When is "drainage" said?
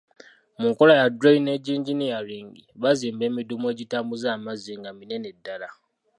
1.19-1.69